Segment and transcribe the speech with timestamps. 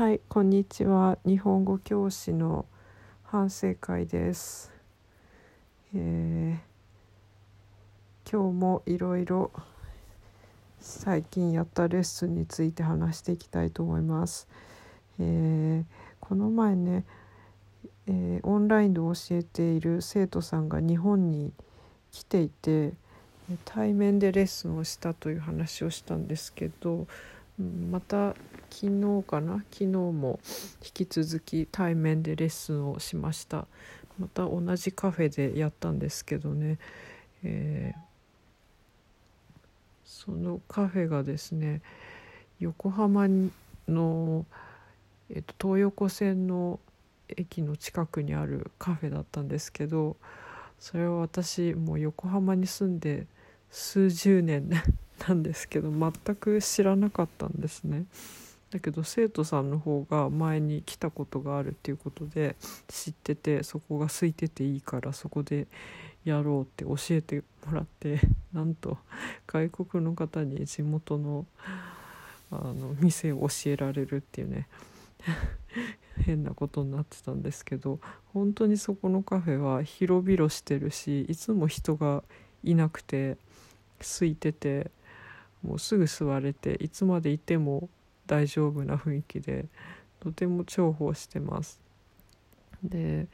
[0.00, 1.18] はい、こんにちは。
[1.26, 2.64] 日本語教師の
[3.22, 4.72] 反省会です。
[5.94, 9.50] えー今日もいろいろ
[10.80, 14.48] 最近やったレッスンについて話していきたいと思います。
[15.18, 15.84] えー
[16.18, 17.04] この前ね、
[18.06, 21.52] えーオンラインで教えている生徒さんが日本に
[22.10, 22.94] 来ていて
[23.66, 27.06] 対面でレッスンをしたという話をしたんですけど
[27.60, 28.34] また
[28.70, 29.64] 昨日かな？
[29.70, 30.40] 昨日も
[30.82, 33.66] 引き続き対面でレッスンをしました。
[34.18, 36.78] また同じカフェでやったんですけどね、
[37.42, 38.00] えー
[40.04, 41.80] そのカフェがですね
[42.58, 43.26] 横浜
[43.88, 44.44] の、
[45.30, 46.78] えっと東横線の
[47.28, 50.16] 駅の近くにあるカフェだったんですけど
[50.78, 53.26] それは私もう横浜に住んで
[53.70, 54.68] 数十年
[55.28, 58.04] なんですけど全く知らなかったんですね。
[58.70, 62.54] だけど生徒さんの方が前に来たことがあるっていうことで
[62.88, 65.66] 知っててそこが空いてていいからそこで
[66.24, 68.20] やろうって教えてもらって
[68.52, 68.98] なんと
[69.46, 71.46] 外国の方に地元の
[72.52, 74.66] あの店を教えられるっていうね
[76.26, 78.00] 変なことになってたんですけど
[78.32, 82.24] 本当にそこのカフェは広々してるしいつも人が
[82.64, 83.36] いなくて
[84.00, 84.90] 空いてて
[85.62, 87.88] もうすぐ座れていつまでいても
[88.26, 89.66] 大丈夫な雰囲気で
[90.20, 91.80] とても重宝してます。
[92.82, 93.26] で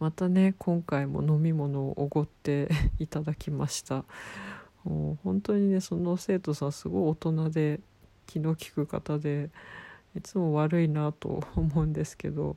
[0.00, 2.68] またね今回も飲み物をおごって
[2.98, 4.04] いただきました
[4.84, 7.80] もう本当にねその生徒さんすごい大人で
[8.26, 9.50] 気の利く方で
[10.16, 12.56] いつも悪いなと思うんですけど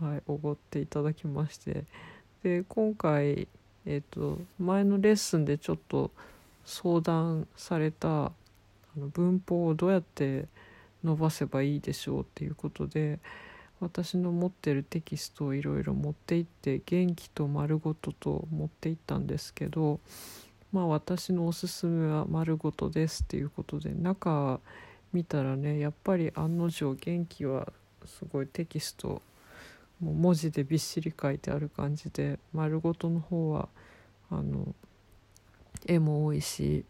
[0.00, 1.84] はいおごっていただきまして
[2.42, 3.48] で今回
[3.84, 6.12] えっ、と前のレッスンでちょっと
[6.64, 8.30] 相談された
[8.96, 10.46] あの文法をどうやって
[11.04, 13.18] 伸ばせばいいでしょうっていうことで
[13.80, 19.98] 私の持ってるテキストをいろいろ持って行って元気と丸ごとと持って行ったんですけど
[20.72, 24.60] まあ私のおすすめは丸ごとですっていうことで中
[25.12, 27.72] 見たらねやっぱり案の定元気は
[28.06, 29.20] すごいテキスト
[30.00, 33.68] もう文字でびっしり書いてある感じで丸ごとの方は
[34.30, 34.74] あの
[35.86, 36.84] 絵も多いし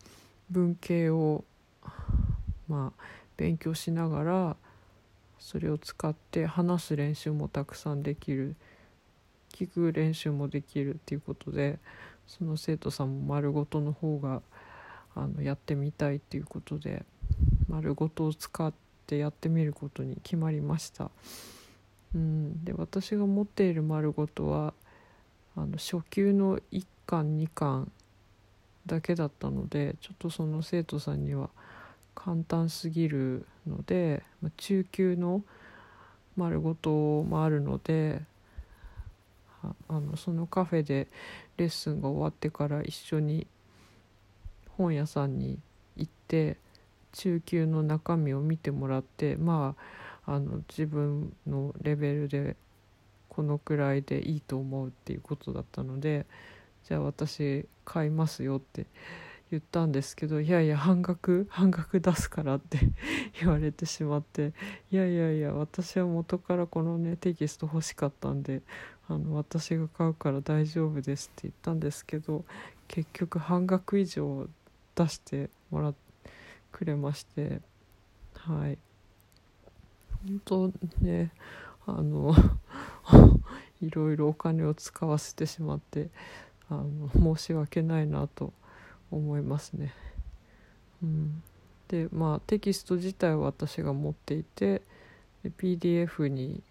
[0.50, 1.44] 文系を
[2.68, 3.02] まあ
[3.36, 4.56] 勉強しながら
[5.38, 8.54] それを使って話す練習もたくさんできる
[9.52, 11.78] 聞く練習もできるっていうことで
[12.26, 14.42] その生徒さんも丸ごとの方が
[15.14, 17.04] あのやってみたいっていうことで
[17.68, 18.72] 丸ごとを使っ
[19.06, 21.10] てやってみることに決まりました。
[22.14, 24.74] うん、で私が持っている丸ごとは
[25.56, 27.90] あの初級の1巻2巻
[28.86, 31.50] だけだったのでちょっとその生徒さんには
[32.14, 34.22] 簡単すぎるので
[34.56, 35.42] 中級の
[36.36, 36.90] 丸ごと
[37.22, 38.22] もあるので
[39.88, 41.08] あのそのカフェで
[41.56, 43.46] レッスンが終わってから一緒に
[44.76, 45.58] 本屋さんに
[45.96, 46.56] 行って
[47.12, 49.76] 中級の中身を見てもらってま
[50.24, 52.56] ああの自分のレベルで
[53.28, 56.26] このくらいでいいと思うっていうことだったので
[56.88, 58.86] じゃあ私買いますよって
[59.52, 62.78] 言ったんですけどいやいや半額半額出すからって
[63.40, 64.52] 言われてしまって
[64.90, 68.62] いやいやいや私は元からこのねテキスト欲しかったんで
[69.08, 72.44] あの私が買うから大丈夫ですって言ったんですけど
[72.88, 74.48] 結局半額以上
[74.94, 75.98] 出してもらって
[76.72, 77.60] くれまして
[78.34, 78.78] はい。
[80.24, 81.32] 本当ね
[81.86, 82.34] あの
[83.82, 86.10] いろいろお金を使わせてしまって
[86.68, 88.52] あの申し訳ないなと
[89.12, 89.92] 思いますね。
[91.02, 91.42] うん、
[91.88, 94.82] でまあテキスト自体は私が持っていて
[95.44, 96.62] PDF に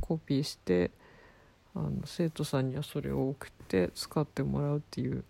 [0.00, 0.90] コピーして
[1.74, 5.24] あの生徒さんにはそれを送って使ってもらうっていう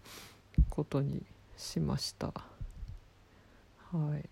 [0.70, 1.22] ことに
[1.56, 2.32] しました。
[3.92, 4.28] はい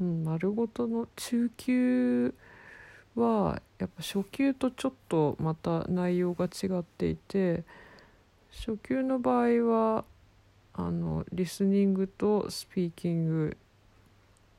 [0.00, 2.34] うん、丸ごとの中級
[3.14, 7.64] はやっぱ初級とちょっとまた内容が違っていて
[8.50, 10.04] 初級の場合は
[10.78, 13.56] あのリスニングとスピーキング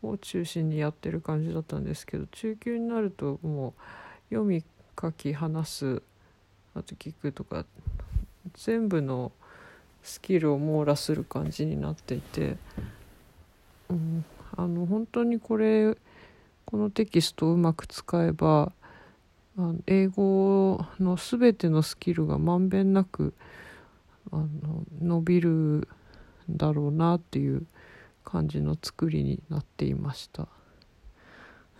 [0.03, 3.73] を中心にやってる感じだったんですけど中級になるとも
[4.29, 4.61] う読み
[5.01, 6.01] 書き話す
[6.75, 7.65] あと聞くとか
[8.53, 9.31] 全部の
[10.03, 12.57] スキルを網羅する感じになっていて、
[13.89, 14.25] うん、
[14.57, 15.95] あの本当にこれ
[16.65, 18.73] このテキストをうまく使えば
[19.57, 23.33] あの英語の全てのスキルがまんべんなく
[24.31, 25.87] あの伸びる
[26.57, 27.65] だろうなっていう
[28.23, 30.47] 感じの作りになっていました。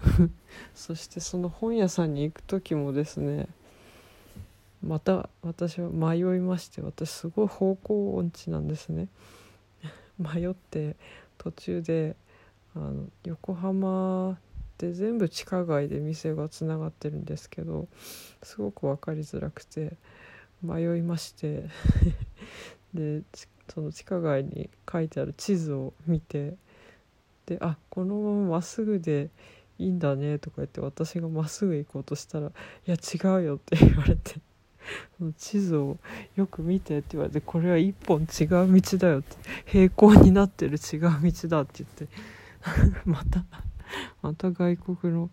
[0.74, 3.50] そしてその本屋さんに行く時もですね
[4.82, 9.10] また私は迷いまして私すごい方向音痴なんですね。
[10.18, 10.96] 迷って
[11.38, 12.16] 途中で
[12.76, 14.38] あの横浜っ
[14.78, 17.88] て全部地下街で店がつながってるんですけど
[18.42, 19.98] すごく分かりづらくて
[20.62, 21.70] 迷いまして。
[22.94, 23.22] で
[23.74, 26.56] その地下街に書いてある地図を見て
[27.46, 29.30] であこのまままっすぐで
[29.78, 32.52] いいんだねとか言って私がまっすぐ行こうとしたら「い
[32.86, 34.40] や違うよ」って言われて
[35.18, 35.98] その地図を
[36.36, 42.08] よく見てって言われてこれは一本違う道だよって平行になってる違う道だって言って
[43.06, 43.44] また
[44.22, 45.30] また外国の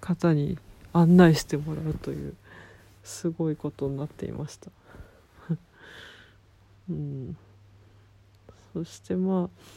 [0.00, 0.58] 方に
[0.92, 2.34] 案内してもらうという
[3.02, 4.70] すごいことになっていました。
[6.88, 7.36] うん。
[8.72, 9.72] そしてまあ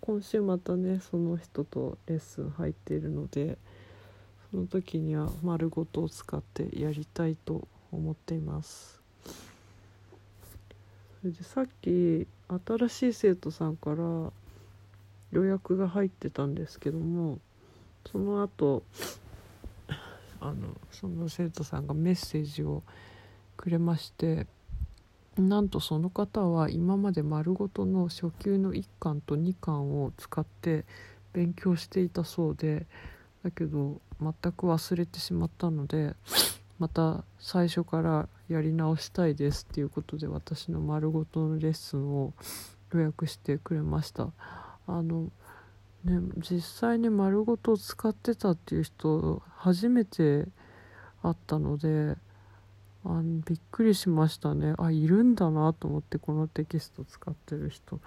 [0.00, 3.56] 今週またねその人とレッスン入っているので
[4.50, 9.00] その時には丸ごとを使ってやりたいと思っています。
[11.22, 12.26] それでさっき
[12.66, 14.30] 新しい生徒さんから
[15.32, 17.38] 予約が入ってたんですけども
[18.10, 18.82] その後
[20.38, 22.82] あのその生徒さんがメッセージを
[23.56, 24.46] くれまして
[25.36, 30.84] なんとその方は今まで丸ごとの初級の1巻と2巻を使って
[31.32, 32.86] 勉強していたそうで
[33.42, 36.14] だけど全く忘れてしまったので
[36.78, 42.32] また最初からやり直したいですっていうことで私の丸ごとのレッスンを
[42.92, 44.28] 予約してくれました。
[44.86, 45.30] あの
[46.04, 50.46] ね実際に丸ごと使ってたっていう人初めて
[51.22, 52.16] 会ったので
[53.04, 54.74] あのびっくりしましたね。
[54.78, 58.00] あいるんだなと思ってこのテキスト使ってる人。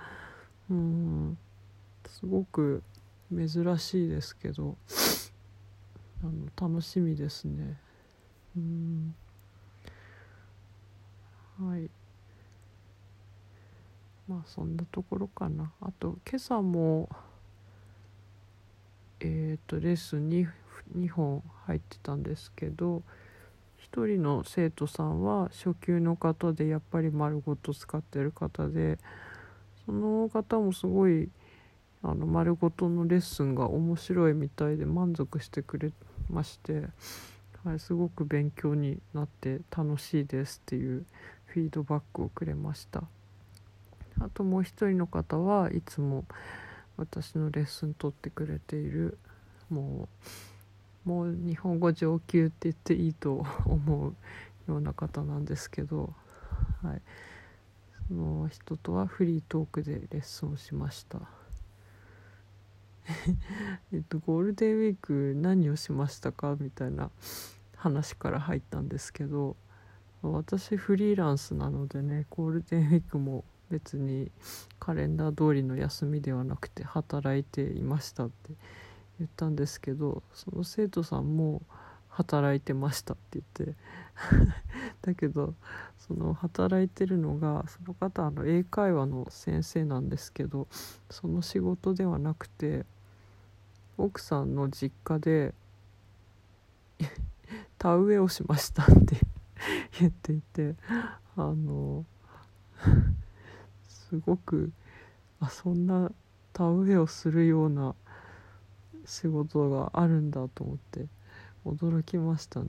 [0.69, 1.37] うん。
[2.07, 2.81] すごく
[3.31, 4.75] 珍しいですけど。
[6.23, 7.77] あの楽しみですね。
[8.55, 9.15] うん。
[11.59, 11.89] はい。
[14.27, 15.71] まあそんなところかな。
[15.79, 17.07] あと今朝も
[19.19, 20.47] えっ、ー、とレッスン 2,
[20.97, 23.03] 2本入ってたんですけど
[23.93, 28.97] 1人の生徒さんは初級の方でやっぱり丸ごと使ってる方で
[29.85, 31.29] その方もすごい
[32.03, 35.91] あの丸ごとのレッスンが面白いみたいで満足してくれ
[36.29, 36.83] まして、
[37.65, 41.05] はい、すごく勉強になって楽しいですっていう
[41.45, 43.03] フィードバックをくれました。
[44.19, 46.25] あともう一人の方はいつも
[46.97, 49.17] 私のレッスン取ってくれている
[49.69, 50.27] もう
[51.07, 54.13] もう日本語上級って言っていいと思う
[54.69, 56.13] ような方なんですけど、
[56.83, 57.01] はい、
[58.09, 61.21] その人とはフリートークでレッスンをしました。
[63.93, 67.09] えっとゴールデンウィーク何をしましたかみたいな
[67.77, 69.55] 話から入ったんですけど
[70.21, 74.29] 私フリーランスなのでねゴールデンウィークも別に
[74.77, 78.51] カレンダー通りの休みではなくて働いていましたって
[79.19, 81.61] 言ったんですけどその生徒さんも
[82.09, 83.75] 働いてましたって言って。
[85.01, 85.53] だけど
[85.97, 90.67] その働いてるのがその方あの英会話の先生なんですけど
[91.09, 92.85] その仕事ではなくて
[93.97, 95.53] 奥さんの実家で
[97.77, 99.19] 田植えをしましたって
[99.99, 100.75] 言っていて
[101.35, 102.05] あの
[103.87, 104.71] すごく
[105.39, 106.11] あそんな
[106.53, 107.95] 田植えをするような
[109.07, 111.07] 仕事があるんだと思って
[111.65, 112.67] 驚きましたね。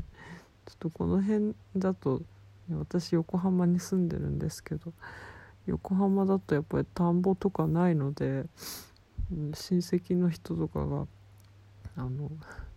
[0.66, 2.22] ちょっとこの辺だと
[2.70, 4.92] 私横浜に住んでるんですけど
[5.66, 8.46] 横浜だとやっぱり田んぼとかないので
[9.30, 11.06] 親戚の人とかが
[11.96, 12.30] あの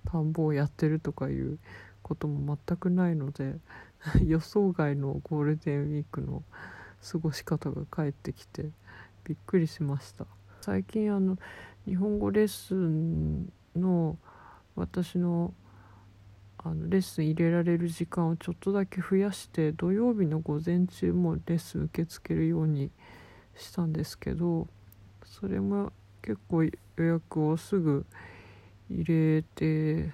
[0.05, 1.59] 田んぼをやってるとかいう
[2.01, 3.59] ことも全くないので
[4.25, 6.43] 予想外のゴールデンウィークの
[7.11, 8.71] 過ごし方が返ってきて
[9.23, 10.25] びっくりしました。
[10.65, 11.37] 最近あの
[11.85, 14.17] 日本語レッスンの
[14.77, 15.53] 私の
[16.57, 22.91] あのレッスン入れられる時間をちょっとだけ増やして土曜日の午前中もレッスン受け付けるように
[23.57, 24.69] したんですけど
[25.25, 25.91] それも
[26.21, 28.05] 結構予約をすぐ
[28.89, 30.13] 入れて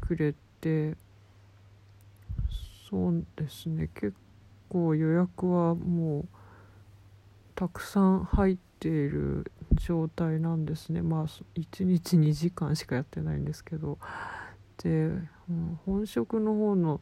[0.00, 0.96] くれて
[2.88, 3.90] そうですね。
[3.94, 4.14] 結
[4.70, 6.28] 構予約はもう
[7.54, 11.02] たくさん入ってている状態なんですね。
[11.02, 13.98] まあ1日2時間しかやってないんですけど。
[14.82, 14.90] で、
[15.48, 17.00] うん、本職の方の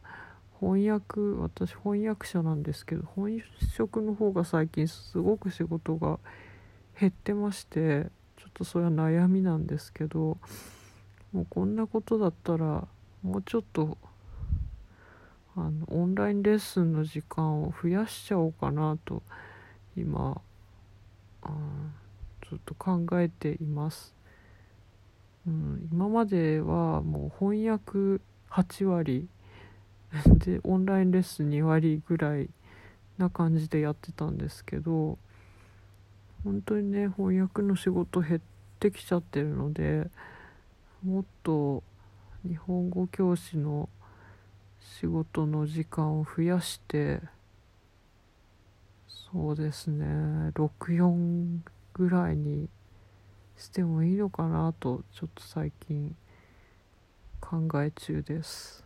[0.59, 3.41] 翻訳私翻訳者なんですけど本
[3.75, 6.19] 職の方が最近すごく仕事が
[6.99, 8.05] 減ってまして
[8.37, 10.37] ちょっとそれは悩みなんですけど
[11.33, 12.87] もうこんなことだったら
[13.23, 13.97] もうちょっと
[15.55, 19.23] あのオンラインレッスンの時間を増やしちゃおうかなと
[19.97, 20.39] 今
[21.41, 24.13] あょっと考えています。
[25.47, 29.27] うん、今まではもう翻訳8割
[30.45, 32.49] でオンラインレッスン2割ぐらい
[33.17, 35.17] な感じでやってたんですけど
[36.43, 38.41] 本当にね翻訳の仕事減っ
[38.79, 40.09] てきちゃってるので
[41.03, 41.83] もっと
[42.47, 43.89] 日本語教師の
[44.79, 47.21] 仕事の時間を増やして
[49.07, 50.05] そうですね
[50.55, 51.59] 64
[51.93, 52.69] ぐらいに
[53.57, 56.15] してもいいのかなとちょっと最近
[57.39, 58.80] 考え中です。